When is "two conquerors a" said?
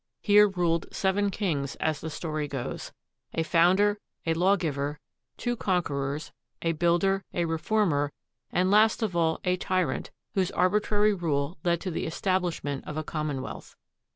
5.37-6.71